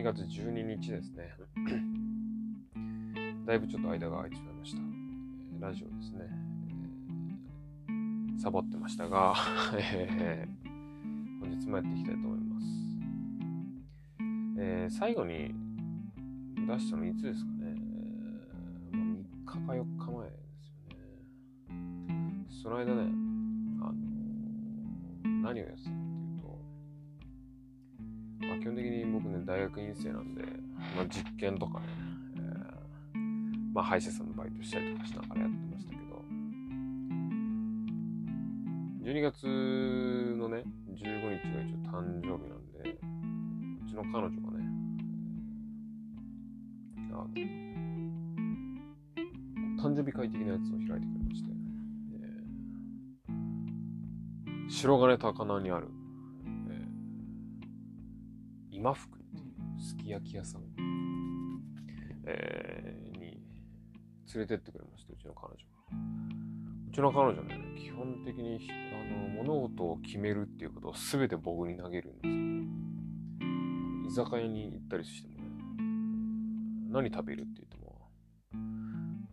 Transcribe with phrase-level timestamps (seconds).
[0.00, 1.30] 12月12日ですね。
[3.46, 4.78] だいぶちょっと間が空いてしまいました。
[5.66, 6.20] ラジオですね。
[8.38, 9.34] サボってましたが、
[9.76, 12.66] えー、本日もやっていきたいと思います。
[14.56, 15.54] えー、最後に
[16.66, 17.49] 出したのいつですか？
[28.60, 30.42] 基本的に僕ね、大学院生なんで、
[30.94, 31.86] まあ、実験とかね、
[32.36, 33.18] えー、
[33.72, 36.00] まあ、歯医者さんのバイトしたりとかしながらやってましたけど、
[39.02, 39.46] 12月
[40.36, 40.62] のね、
[40.94, 42.98] 15日が一応誕生日なんで、
[43.82, 44.64] うちの彼女がね、
[47.08, 47.28] あの、
[49.82, 51.50] 誕生日会的なやつを開いてくれまして、
[52.12, 55.88] えー、白金高輪にある、
[58.80, 60.62] 今福っていうすき焼き屋さん、
[62.24, 63.38] えー、に
[64.34, 65.60] 連れてってくれまして、うちの彼女が。
[66.88, 72.22] うちの彼女ね、基本的にあの物事を決めるっていうことを全て僕に投げるん
[74.02, 75.40] ですけど、居酒屋に行ったりしてもね、
[76.88, 78.08] 何食べるって言っても、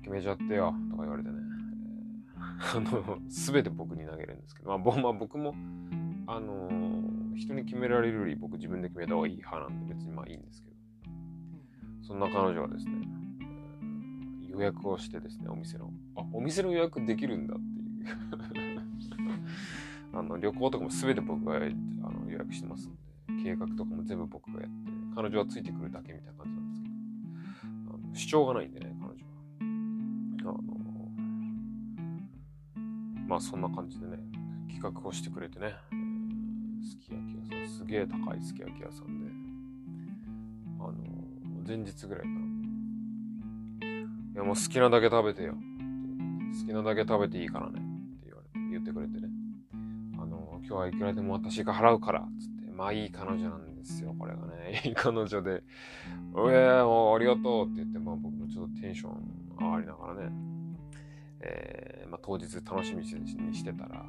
[0.02, 1.38] 決めちゃってよとか言われてね、
[2.76, 5.56] あの、全て僕に投げるんですけど、まあ、僕まあ、僕も、
[6.28, 10.75] あの人に決められるより僕自分で決めた方がいい派なんで別にまあいいんですけど、
[12.05, 12.91] そんな彼女はですね、
[14.47, 15.91] 予約をしてですね、お店の。
[16.15, 18.81] あ、お店の予約できるんだっていう
[20.17, 26.95] あの、旅行とかも全て僕があの予約してますんで、計画とかも全部僕がやって、彼女はついてくるだけみたいな感じなんですけど、
[27.93, 30.58] あの主張がないんでね、彼女は。
[30.58, 30.73] あの、
[33.27, 34.17] まあそんな感じでね、
[34.69, 35.75] 企画をしてくれてね、
[36.83, 39.32] すき焼き屋さん、すげえ高いすき焼き屋さんで、
[40.80, 40.93] あの、
[41.67, 42.58] 前日ぐらいかない。
[44.38, 45.55] やもう好きなだけ食べてよ。
[46.61, 47.80] 好きなだけ食べていいからね。
[47.80, 49.30] って言われて、言ってくれてね。
[50.20, 52.27] あの、今日はいくらでも私が払うから。
[52.39, 52.71] つって。
[52.71, 54.15] まあいい彼女なんですよ。
[54.17, 54.82] これがね。
[54.86, 55.52] いい彼女で。
[55.52, 55.64] う
[56.52, 60.32] えもうありがとうって言って、まあ僕もちょっとテンション上がりながらね。
[61.39, 64.05] えー、まあ当日楽しみにしてたら、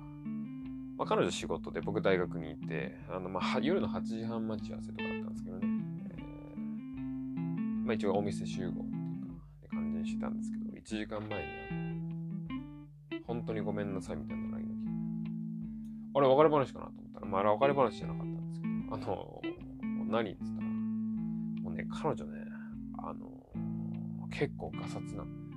[0.98, 5.66] まあ彼女仕事で僕大学に行って、あの、まあ夜の8時半待ち合わせとかだったんですけどね。
[6.10, 10.06] えー、まあ一応お店集合っていうか感じに。
[10.08, 14.90] してたんですけど、1時間前にあの、本当にごめんなさいみたいな LINE が来て、
[16.14, 19.42] あれ別れ話かなと思ったら、まあ、あれ別れ話じゃなかったんですけど、あの、
[20.10, 20.66] 何っつったら、
[21.62, 22.44] もうね、彼女ね、
[22.98, 23.30] あの、
[24.30, 25.56] 結構ガサツなんで、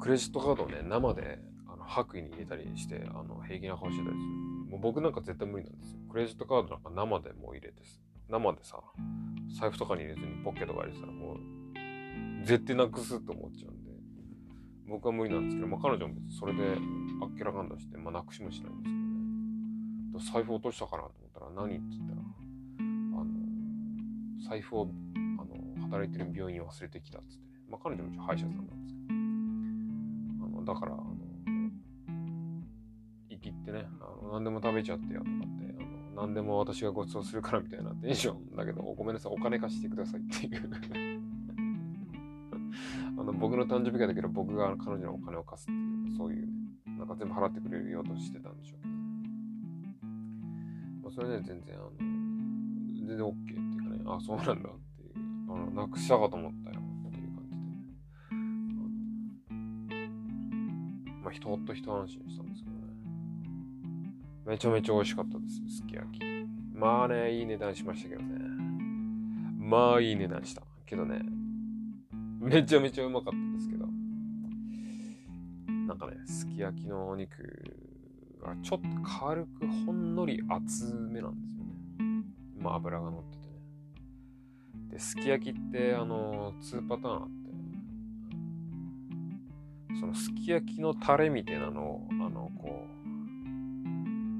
[0.00, 1.38] クレジットカードをね、生で
[1.88, 4.28] 白衣に入れたりして、あの平気な顔してたりする。
[4.70, 6.00] もう僕なんか絶対無理なんですよ。
[6.10, 7.82] クレジットカードなんか生でもう入れて
[8.28, 8.78] 生でさ、
[9.58, 11.38] 財布とかに入れずにポッケとか入れてたらもう
[12.44, 13.90] 絶対なくすって思っちゃうんで、
[14.86, 16.76] 僕は無理なんですけど、まあ彼女もそれで
[17.22, 18.92] あっけらかんだして、まあなくしもしないんです
[20.22, 20.42] けどね。
[20.42, 23.30] 財布落としたかなと思ったら何って言ったら、あの、
[24.46, 24.90] 財布を、
[25.38, 25.44] あ
[25.80, 27.44] の、働いてる病院忘れてきたっつって。
[27.70, 30.92] まあ彼女も歯医者さんなんですけど、あの、だから、
[33.68, 35.82] ってね、あの、何でも食べちゃってよとかって、あ
[36.14, 40.70] の、何でも私がご馳走するからみたいなテンションだけど、ごめんなさい、お金貸してくださいっていう
[43.18, 46.52] あの僕の誕生日会だけど僕が彼女のお金を貸すっていう、そういうね、
[46.98, 48.98] なんか全部払ってくれるようとしてたんでしょうけどね。
[51.02, 54.54] まあ、それで全然、あの、全然 OK っていうかね、あ、そうなんだっ
[54.96, 55.12] ていう、
[55.48, 57.72] あの、なくしたかと思ったよっていう感じでね。
[58.30, 58.34] あ
[61.14, 62.67] のまあ、人と一安心したんですけどね。
[64.48, 66.22] めちゃめちゃ美味しかったです、すき焼き。
[66.72, 68.38] まあね、いい値段しましたけどね。
[69.58, 70.62] まあいい値段した。
[70.86, 71.20] けどね、
[72.40, 73.86] めちゃめちゃうまかったですけど。
[75.86, 77.42] なんかね、すき焼きのお肉
[78.40, 81.74] がちょっと軽くほんのり厚めなんですよね。
[82.58, 83.54] まあ油が乗っててね。
[84.92, 87.28] で、すき焼きってあの、2パターンあっ
[89.90, 92.97] て、そのすき焼きのタレみたいなのを、あの、こう、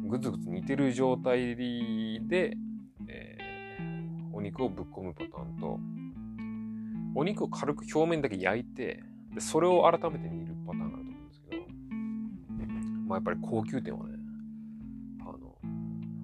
[0.09, 2.57] ぐつぐつ煮てる状態で、
[3.07, 5.79] えー、お肉をぶっ込むパターンと、
[7.15, 9.03] お肉を軽く表面だけ焼いて、
[9.35, 11.63] でそれを改めて煮るパターンがあると思うんですけど、
[13.07, 14.15] まあやっぱり高級店はね、
[15.21, 15.57] あの、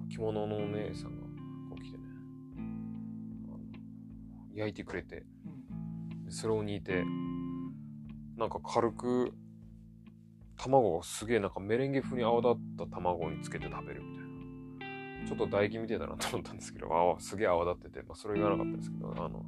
[0.09, 1.27] 着物のお姉さんが
[1.69, 2.03] こう来てね、
[4.55, 5.23] 焼いてくれて、
[6.29, 7.03] それを煮て、
[8.35, 9.33] なんか軽く、
[10.57, 14.35] 卵がすげえなんかメレンゲ風に泡立った卵につけて食べるみたいな。
[15.27, 19.43] ちょっと唾液みてえだなと思ったんですけど、あすげえ泡立ってて、まあ、それがなかったですけど、あの、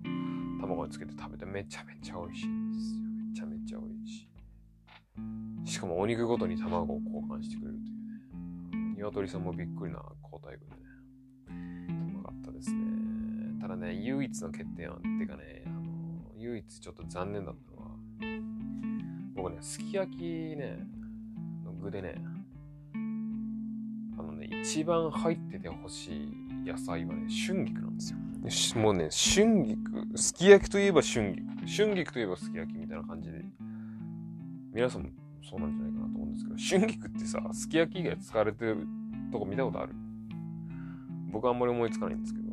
[0.60, 3.02] 卵につけて食べてめちゃめちゃ美味しいんですよ。
[3.30, 4.28] めちゃめちゃ美味し
[5.66, 5.72] い。
[5.72, 8.96] しかもお肉ごとに卵を交換してくれるというね。
[8.98, 10.82] 鶏さんもびっくりな交代群でね。
[12.12, 12.82] うまかったですね。
[13.62, 17.98] ただね、唯一の欠点は、ってかね、あの、唯一ちょっと残念だったのは、
[19.36, 20.80] 僕ね、すき焼きね、
[21.78, 22.16] の具でね、
[24.18, 26.34] あのね、一番入っててほしい
[26.66, 28.02] 野菜はね、春菊なんで
[28.52, 28.82] すよ。
[28.82, 33.44] もうね、春菊、すき焼きといえば春菊、春菊といえばすき焼きみたいな感じで、
[34.74, 35.10] 皆さんも
[35.44, 38.88] そうなんじゃないかなと思うんですけど、春菊ってさ、すき焼き以外使われてる
[39.32, 39.94] とこ見たことある？
[41.32, 42.48] 僕はあんまり思いつかないんですけど、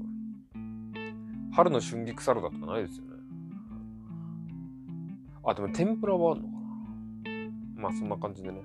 [1.53, 3.11] 春の春菊サラダとかないですよね。
[5.45, 6.61] あ、でも天ぷらはあるのかな？
[7.83, 8.63] まあそんな感じでね。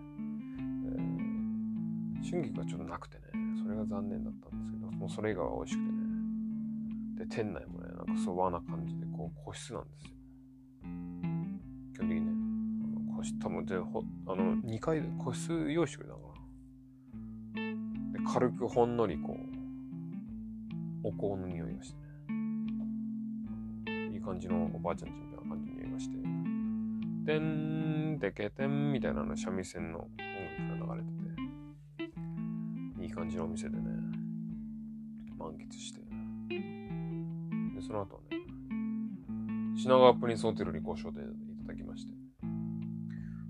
[2.24, 3.24] 春菊がちょっとなくてね、
[3.62, 6.00] それが残念だったんですけど、もうそれ以外は美味しくてね。
[7.18, 10.12] で、店内もね、なんかそ和な感じで、こう、個室なんですよ。
[11.94, 12.32] 基本的にね、
[12.84, 16.40] あの個室、多分で、ほあの、2階で個室用意してくれたのかな。
[18.14, 19.38] で、軽くほんのりこ
[21.04, 22.10] う、お香の匂いがしてね。
[24.14, 26.18] いい感じのおばあちゃんちみたいな感じの匂いがして。
[27.26, 30.08] てんてけてんみたいなの三味線の
[33.20, 33.84] 感じのお店でね、
[35.38, 36.00] 満喫して。
[36.00, 38.38] で、その後はね、
[39.76, 41.26] 品川プリンスホテルにご招待い
[41.68, 42.14] ただきまして。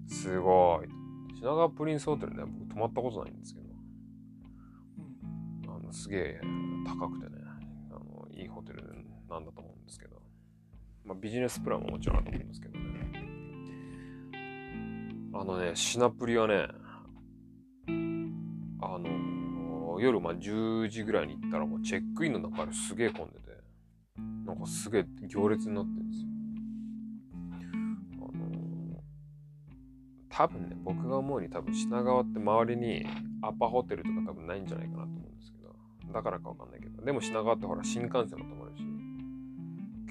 [0.07, 0.89] すごい。
[1.36, 3.68] 品川プリンスホテルね、僕泊まったことないんですけど、
[5.71, 6.42] あの、すげえ
[6.88, 7.36] 高くてね、
[7.92, 8.81] あの、いいホテル
[9.30, 10.19] なんだと思うんですけど、
[11.06, 12.80] まあ、ビジネスプランももちろんあると思うんですけどね。
[15.31, 16.68] あのね、シナプリはね、
[18.81, 19.38] あの
[20.00, 23.50] 夜まあ10時ぐらいに行ったらもうチェックインの中ですげえ混んでて、
[24.46, 26.28] なんかすげえ行列になってるんですよ。
[27.51, 27.57] あ
[28.18, 29.01] のー、
[30.30, 33.06] 多分ね、僕が思うに多分品川って周りに
[33.42, 35.75] アパホテルとか多分ないんじゃないかなと思うんですけど、
[36.13, 38.84] だからかわかんないけど、でも品川ってほら新幹線も止まるし、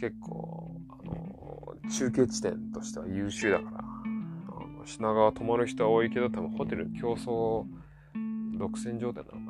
[0.00, 3.84] 結構、あのー、中継地点としては優秀だから、
[4.84, 7.66] 品川泊まる人は多いけど、多分ホテル競争
[8.58, 9.47] 独占状態なのか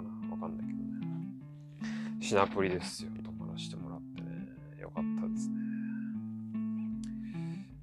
[2.18, 2.26] ね。
[2.26, 3.10] 品プリですよ。
[3.22, 4.80] 泊まらせてもらってね。
[4.80, 5.54] よかったですね。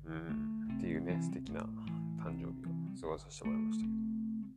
[0.05, 0.75] うん。
[0.77, 2.51] っていうね、素敵な誕生日を
[3.01, 3.95] 過ごさせてもらいましたけど。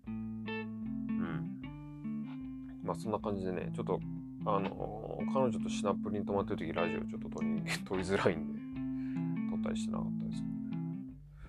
[0.08, 1.62] うん。
[2.82, 4.00] まあそんな感じでね、ちょっと、
[4.46, 8.60] あの彼女とシナプリに泊まってる時ラジオちょっと撮り 撮りづらいんで、
[9.50, 10.42] 撮ったりしてなかったです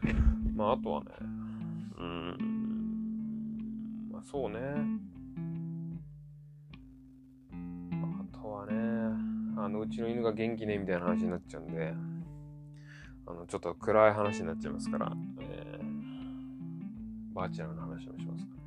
[0.04, 0.22] けどね。
[0.56, 1.12] まああとはね、
[1.98, 2.38] うん。
[4.12, 4.60] まあそうね。
[8.60, 8.74] はね、
[9.58, 11.94] あの、うちの犬が元気ねみたいな話になっちゃうんで、
[13.28, 18.62] あの、ちょっと暗い話になっちゃいますから、えー、バチェラーの話をしますかね。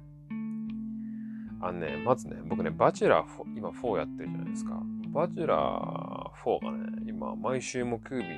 [1.60, 4.80] あのね、まずね、僕ね、バチェラー今4やってるじゃないですか。
[5.08, 8.28] バチェラー4がね、今、毎週木曜日、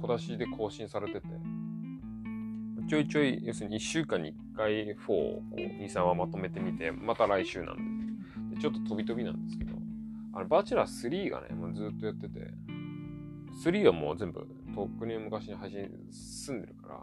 [0.00, 1.28] 小出しで更新されてて、
[2.88, 7.76] ちょいちょい、要するに1週間に1回4を2、3話まとめてみて、また来週なん
[8.50, 9.77] ででちょっと飛び飛びなんですけど、
[10.38, 12.38] あの、バチェラー3がね、もうずっとやってて、
[13.64, 17.00] 3はもう全部、とっくに昔に配信済んでるから、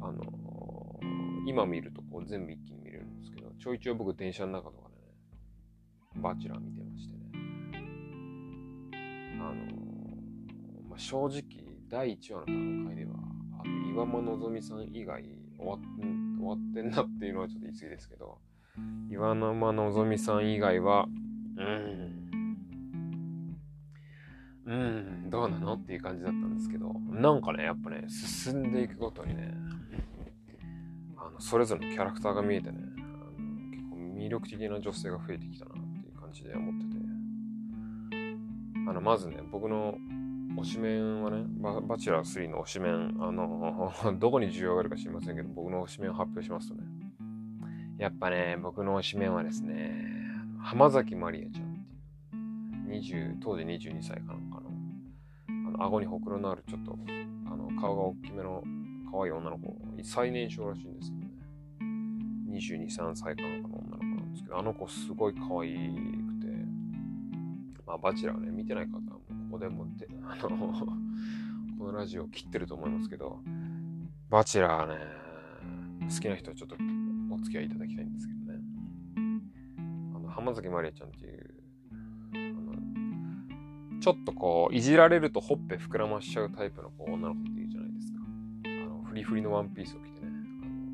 [0.00, 7.20] あのー、今見るとこう全部一気に見れるんですけど、ちょいちょい僕電車の中とかでね、バチェラー見てましてね。
[9.38, 11.42] あのー、まあ、正直、
[11.90, 13.10] 第1話の段階では、
[13.62, 15.22] あの岩間のぞみさん以外
[15.58, 15.78] 終わっ
[16.38, 18.38] 終わってんなっていうのはちょっと言い過ぎですけど、
[19.10, 21.06] 岩間のぞみさん以外は、
[21.58, 22.29] うん、
[24.70, 25.74] うん、どうなの？
[25.74, 29.52] っていう感じだったんですけど、なんかね、やっぱね、進んでいくごとにね、
[31.16, 32.78] あのそれぞれのキャラクターが見えてね、
[33.72, 36.90] 結構魅力的な女性が増えてきたなっていう感じで思ってて、
[38.88, 39.98] あの、まずね、僕の
[40.56, 46.84] 推しメンはねバ、バチェラー3の推しメン、あの、 どこに需要があるか知りませんけど、僕の推しメンを発表しますとね、
[47.98, 50.06] やっぱね、僕の推しメンはですね、
[50.60, 54.49] 浜崎まりあちゃんっていう、20当時22歳かな、
[55.80, 56.98] 顎にほくろのあるちょっと、
[57.46, 58.62] あの、顔が大きめの
[59.10, 61.30] 可愛い女の子、最年少らしいんですけどね、
[62.50, 66.46] 22、3歳かなんかの女の子なんですけど、あの子すごい可愛くて、
[67.86, 69.18] まあ、バチェラーね、見てない方はもう
[69.50, 70.72] ここでもって、あの
[71.78, 73.40] このラジオ切ってると思いますけど、
[74.28, 76.76] バチェラーね、好きな人はちょっと
[77.30, 78.60] お付き合いいただきたいんですけどね。
[80.14, 81.49] あの、浜崎まりあちゃんっていう
[84.00, 88.18] ちょっとこう、いじられるとほっぺ膨らましちゃうタイプのこう女の子っているじゃないですか。
[88.64, 90.28] あの、フリフリのワンピースを着てね、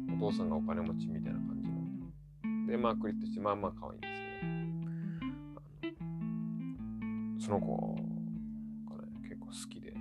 [0.08, 2.66] あのお父さんがお金持ちみたいな感じの。
[2.66, 4.52] で、まあ、クリッとして、まあまあ可愛いんですけど、
[5.54, 5.60] あ
[7.34, 7.94] のその子
[8.90, 9.94] がね、結構好きで、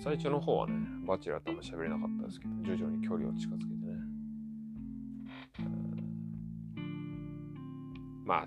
[0.00, 0.74] 最初の方はね、
[1.06, 3.78] バチェラーとあんま喋れなかったですけど、徐々に距離を近づけてね。
[8.24, 8.46] まあ、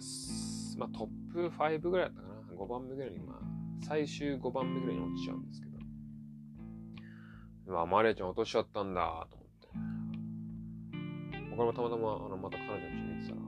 [0.77, 2.31] まあ、トップ5ぐらいだったかな。
[2.55, 3.50] 5番目ぐらいに、まあ、
[3.81, 5.67] 最終5番目ぐらいに落ちちゃうんですけ
[7.65, 7.73] ど。
[7.73, 9.67] まあ、マリアちゃん落としちゃったんだと思って。
[11.51, 13.41] 僕もたまたま、あの、また彼女に行ってたら、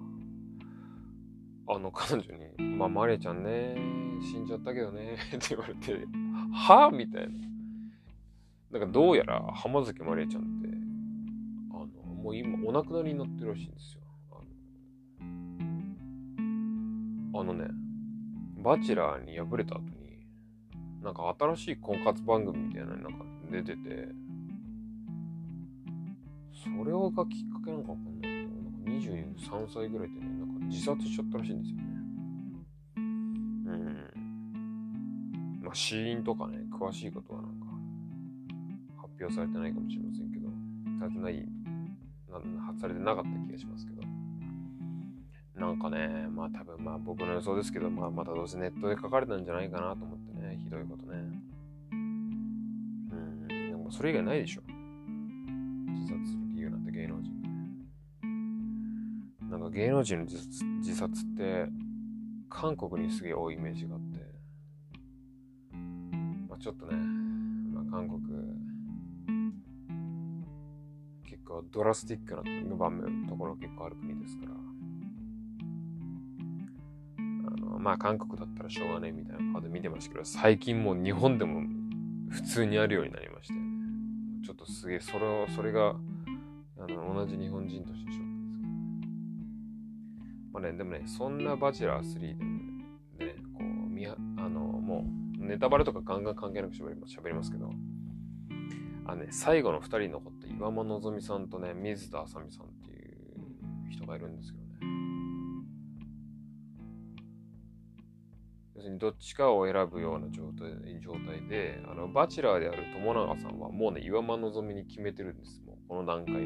[1.76, 3.76] あの、彼女に、まあ、マリアちゃんね、
[4.22, 5.94] 死んじゃったけどね、 って言われて、
[6.54, 7.34] はぁみたいな。
[8.72, 10.68] なんかどうやら浜崎まりえちゃんって、
[11.72, 11.86] あの、
[12.16, 14.02] もう今お亡くなりになってるらしいんですよ。
[14.32, 14.36] あ
[17.36, 17.68] のあのね、
[18.64, 20.03] バチェラーに敗れた後に、
[21.04, 24.08] なんか新しい婚活番組みたいなのなんか出てて、
[26.54, 31.84] それがきっかけなんかわかんないけど、なんか23歳ぐらいでね、なんか自殺しちゃったらしいんですよね。
[32.96, 33.00] う
[33.72, 34.10] ん。
[35.62, 37.66] まあ死因とかね、詳しいことはなんか
[39.02, 40.48] 発表されてないかもしれませんけど、
[41.00, 41.46] されてない、
[42.66, 44.02] 発されてなかった気がしますけど。
[45.56, 50.33] なんかね、まあ多分まあ僕の予想ですけど、まあまたどうせネットで書かれたんじゃないかなと思って、
[50.64, 51.18] ひどいことね。
[51.92, 54.62] うん、でもそれ以外ないでしょ。
[55.92, 57.54] 自殺する理由なんて芸能人がね。
[59.50, 61.68] なんか芸能人の自殺自殺って
[62.50, 64.20] 韓国にすげえ多いイメージがあって、
[66.50, 66.96] まあちょっとね、
[67.74, 68.22] まあ韓国
[71.24, 72.42] 結構ドラスティックな
[72.76, 74.63] 場面のところ結構ある国ですから、
[77.84, 81.62] まあ韓国だったらしょうがねえみたいな顔で見てましたけど、最近もう日本でも
[82.30, 83.68] 普通にあるようになりましたよね。
[84.46, 85.90] ちょっとすげえ、それを、それが、
[86.80, 89.08] あの、同じ日本人としてショックですけ
[90.48, 90.54] ど。
[90.54, 95.06] まあね、でもね、そんなバチェラー3でもね、こう、みあの、も
[95.40, 97.70] う、ネタバレとかガンガン関係なく喋りますりますけど、
[99.06, 102.96] あのね、最後の2人残った岩間のぞみさんとね、水田あさみさんってい
[103.90, 104.63] う人がいるんですけど
[108.98, 115.62] どっちかを選ぶような状態状態で、あの、バチェラーである友永さんはもうね、岩間のぞみに決めてるんです。
[115.66, 116.42] もう、この段階で。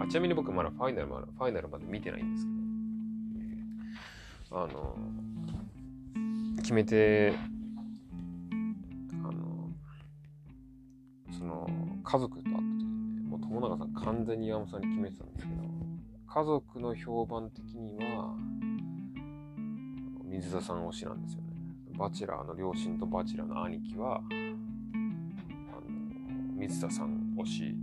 [0.00, 2.50] あ、ちなみに僕まだファイナルまで、ファイナルまで見てないんですけ
[4.50, 4.96] ど、あの、
[6.62, 7.34] 決めて
[9.24, 9.68] あの
[11.36, 11.68] その
[12.04, 15.62] 家族と会った時にね、もう友永さん完全に岩本さんに決めてたんですけど、
[16.26, 18.36] 家族の評判的には、
[20.32, 21.48] 水田さん推しなんですよね。
[21.98, 25.90] バチェラーの両親とバチェラーの兄貴は、あの
[26.56, 27.76] 水田さん推し。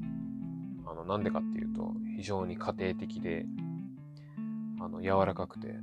[0.87, 3.45] あの、なんでかっていうと、非常に家庭的で、
[4.79, 5.75] あの、柔らかくて、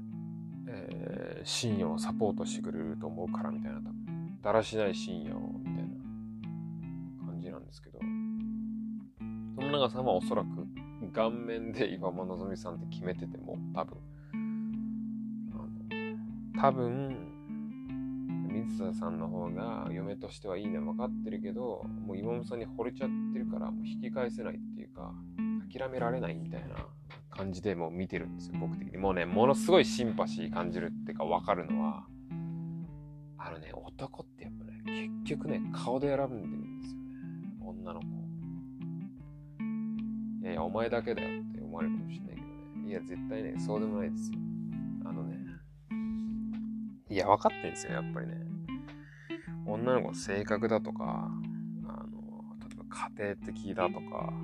[0.66, 3.80] えー、深夜をサポートしてくれると思うからみたいな、
[4.42, 8.00] だらしない深夜を、みたいな感じなんですけど、
[9.61, 10.49] 友永さんはおそらく
[11.12, 13.99] 顔面で岩間のぞみさんって決めてても多分
[16.60, 17.16] 多分
[18.48, 25.12] 水田さんの方が嫁としてはいいの分かってるけどもう岩間さんに惚れちゃってるからもう引き返せないっていうか
[25.72, 26.86] 諦められないみたいな
[27.30, 32.06] 感じでもう見てるんですよ僕的にもうねものすごいシンパシー感じるっていうか分かるのは
[33.38, 37.08] あのね男ってやっぱね結局ね顔で選んでるんですよね
[37.60, 38.26] 女の子
[40.46, 42.46] いやいや、お前だけだよって思われるかもしれないけど
[42.82, 42.88] ね。
[42.88, 44.38] いや、絶対ね、そうでもないですよ。
[47.16, 48.35] いや、分かってんですよ、やっぱりね。
[49.64, 51.30] 女の子の性格だとか、
[51.87, 54.35] あの、例えば家庭的だとか、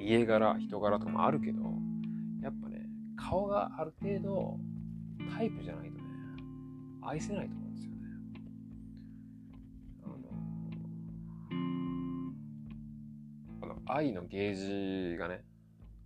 [0.00, 1.60] 家柄、人柄とかもあるけど、
[2.40, 2.86] やっぱね、
[3.18, 4.58] 顔がある程度
[5.36, 6.04] タイプじゃないとね、
[7.02, 7.98] 愛せないと思うんですよね。
[10.02, 10.16] あの、
[13.60, 15.44] この愛のゲージがね、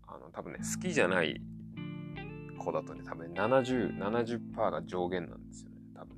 [0.04, 1.40] あの、多分ね、好きじゃない
[2.69, 6.17] 子だとね、多分、70、70%が上限なんですよね、多分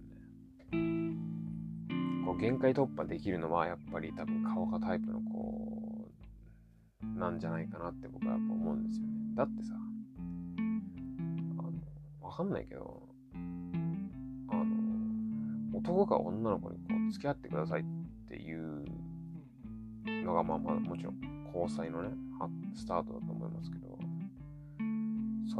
[2.21, 2.25] ね。
[2.27, 6.11] こう、限界突破できるのは、やっぱり多分顔がタイプの子
[7.17, 9.13] なんじゃないかなって僕はやっぱ思うんですよね。
[9.35, 9.75] だってさ、
[11.59, 11.73] あの、
[12.21, 13.09] わかんないけど、
[14.49, 17.85] あの、男が女の子にこう、付き合ってくださいっ
[18.29, 18.85] ていう
[20.25, 21.15] のが、まあまあ、もちろん
[21.55, 22.11] 交際のね、
[22.75, 23.30] スタートだと、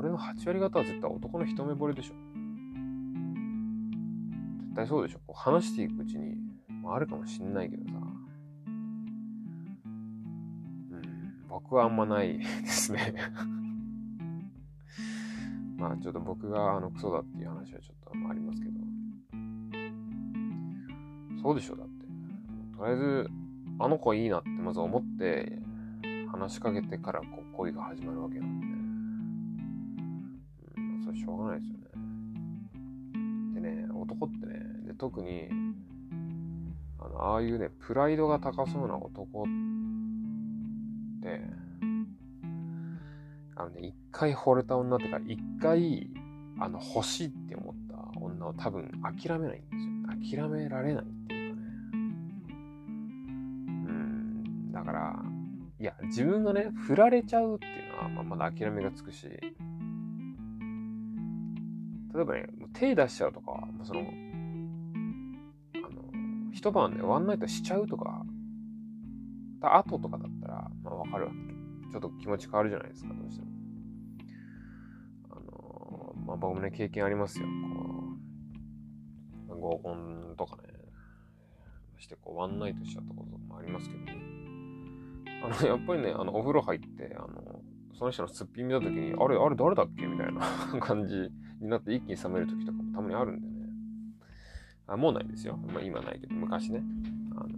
[0.01, 2.15] それの8割方は絶対男の一目惚れでしょ。
[4.63, 5.21] 絶対そうでしょ。
[5.27, 6.39] こう話していくうちに、
[6.83, 7.99] まあ、あるかもしんないけどさ。
[8.65, 8.71] う
[10.97, 13.13] ん、僕はあんまないですね
[15.77, 18.81] まあちょっと僕があのクソだっていう話はちょっとありますけど。
[21.43, 22.07] そうでしょ、だって。
[22.75, 23.29] とりあえず、
[23.79, 25.61] あの子いいなってまず思って、
[26.33, 28.80] 話しかけてからこう恋が始まるわけなんで。
[31.11, 31.85] それしょうがないですよね。
[33.55, 35.49] でね、男ってね、で特に、
[37.01, 39.45] あの、ああいうね、プライドが高そうな男っ
[41.23, 41.41] て、
[43.57, 46.09] あのね、一回惚れた女ってか、一回、
[46.61, 49.69] あの、欲しいって思った女を多分諦めないんで
[50.31, 50.47] すよ。
[50.49, 51.67] 諦められないっていうかね。
[53.67, 55.23] うん、だから、
[55.81, 59.29] いや、自分がね、振られちゃうっていうのは、まあ、まだ諦めがつくし、
[62.15, 64.05] 例えばね、もう手出しちゃうとか、もうその、あ
[65.91, 68.25] の、一晩でワンナイトしちゃうとか、
[69.61, 71.37] た後とかだったら、まあわかるわけ。
[71.93, 73.51] ちょっと気持ち変わるじゃないですか、どうしても。
[75.31, 77.47] あのまあ、僕もね、経験ありますよ。
[79.49, 80.63] こう、合コンとかね、
[81.99, 84.13] してこう、ワンナイトしちゃったこともありますけどね。
[85.43, 87.63] あの、やっぱりね、あの、お風呂入って、あの、
[88.01, 90.07] その人のすっぴん見たときに、あれ、あれ誰だっけ？
[90.07, 90.41] みたいな
[90.81, 91.31] 感じ
[91.61, 93.69] になって一気に冷めるときとかもたまにあるんでね。
[94.87, 95.59] あもうないですよ。
[95.59, 96.83] まあ今ないけど、昔ね。
[97.37, 97.55] あの、ま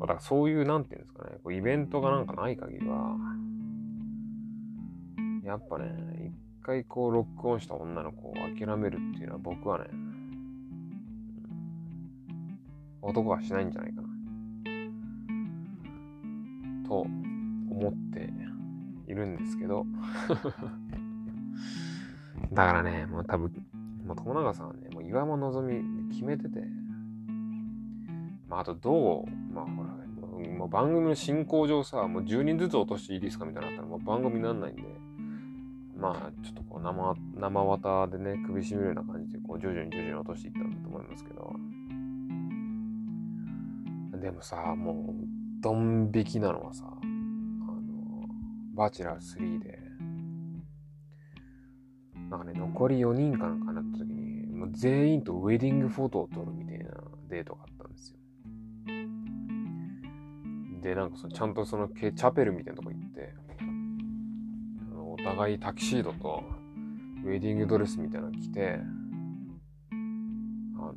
[0.00, 3.16] だからそういう、なんていうんですかね、こうイベントがなんかない限りは、
[5.42, 9.86] やっぱね、一回こうロックオンした女の子を諦めるっていうのは僕はね、
[13.00, 14.08] 男はしないんじゃないかな。
[16.86, 17.06] と
[17.80, 18.30] 思って
[19.10, 19.86] いるんですけど。
[22.52, 23.52] だからね、もう多分、
[24.06, 26.66] もう友永さんはね、もう岩間のぞみ決めてて、
[28.48, 30.00] まあ、あとどう、まあほら、
[30.48, 34.82] もう番組の進行上さ、もう10人ずつ落としていいですかみたいなったら、もう番組になんないんで、
[35.96, 41.52] まあ、ちょっとこう生、生綿でね、首絞めるような感じで、こう、徐々に徐々に落としていったんだと思いますけど、
[44.20, 45.26] でもさ、もう、
[45.60, 46.86] ドン引きなのはさ、
[48.80, 49.78] バチラー3で、
[52.30, 56.86] なんかね、残り4人かなんかなった時に、もう全員とウェディングフォトを撮るみたいな
[57.28, 58.16] デートがあったんですよ。
[60.80, 63.34] で、なんかそのちゃんとそのチャペルみたいなとこ行って、
[64.96, 66.42] お互いタキシードと
[67.22, 68.80] ウェディングドレスみたいなの着て、
[69.92, 69.94] あ
[70.80, 70.94] の、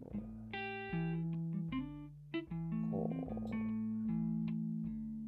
[2.90, 3.12] こ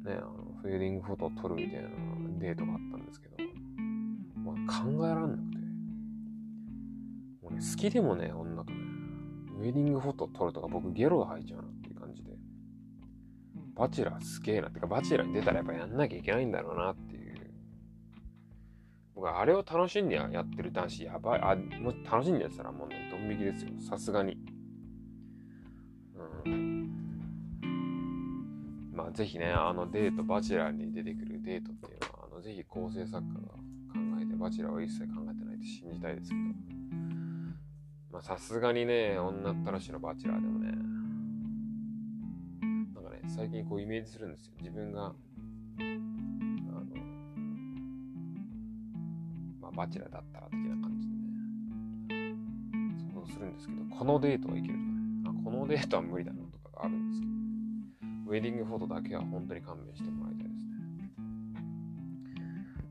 [0.04, 2.05] う、ね、あの、ウェディングフォトを撮るみたいな
[2.38, 3.36] デートがあったんですけど、
[4.44, 5.56] まあ、考えらんなくて、
[7.42, 8.78] もうね、好きでもね、女とね、
[9.58, 12.36] ウェディングフォト撮るとか僕ゲロが吐いちゃうなっていう感じで、
[13.74, 14.68] バチェラーすげえな。
[14.68, 17.36] ってか、バチェラーに出たらやっぱやんなきゃいけないんだろうなっていう。
[19.14, 21.40] 僕はあれを楽しんでやってる男子やばい。
[21.40, 23.70] あ、もし楽しんでやったらもうね、ドン引きですよ。
[23.80, 24.38] さすがに。
[26.44, 26.90] うん。
[28.92, 31.98] まあ、ぜひね、あのデート、バチェラーに出てくるデートっていう、
[32.46, 33.58] ぜひ構成作家が考
[34.22, 36.40] えて、バチェラーは一切考えてないって信じたいですけど。
[38.12, 40.70] まあ、さすがにね、女ったらしのバチェラーでもね
[42.94, 44.52] なんかね、最近こうイメージするんですよ。
[44.60, 45.16] 自分が、あの、
[49.60, 51.14] まあ、バチェラーだったら的な感じで
[52.14, 52.36] ね、
[53.12, 54.74] そうするんですけど、このデートはいける
[55.24, 57.32] とかね、あこのデートは無理だなとかがあるんですけど、
[58.30, 60.25] ウェディングフォトだけは本当に勘弁してもらいたいですね。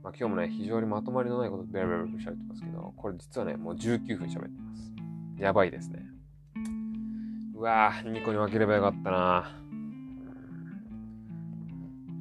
[0.06, 4.94] まあ、今日もね、非常にまとまりのないことベラベラベラ喋ってますけど、これ実はね、もう19分喋ってます。
[5.40, 6.06] やばいですね。
[7.56, 9.52] うわぁ、2個に分ければよかったな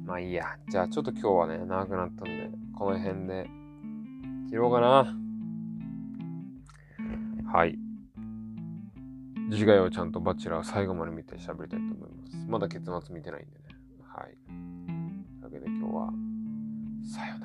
[0.03, 0.57] まあいいや。
[0.67, 3.47] じゃあちょっと今日はね、長くなったんで、この辺で
[4.49, 5.15] 切ろうかな。
[7.53, 7.77] はい。
[9.51, 12.35] 次回はちゃんとバチェラー最後まで見て喋りたいと思います。
[12.47, 13.65] まだ結末見てないんでね。
[14.01, 14.35] はい。
[14.47, 16.11] というわけで今日は、
[17.13, 17.44] さよな